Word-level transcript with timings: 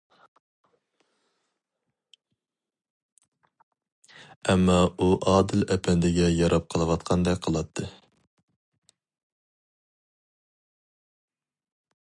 ئەمما 4.49 4.79
ئۇ 4.99 5.11
ئادىل 5.33 5.67
ئەپەندىگە 5.75 6.31
ياراپ 6.39 6.67
قېلىۋاتقاندەك 6.75 7.43
قىلاتتى. 7.49 7.89